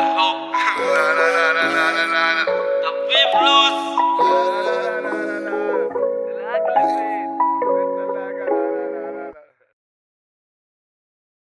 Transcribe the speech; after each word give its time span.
hope. 0.00 0.47